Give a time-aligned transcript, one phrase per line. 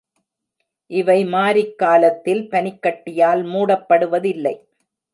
[0.91, 4.55] இவை மாரிக்காலத்தில் பனிக் கட்டியால் மூடப்படுவதில்லை.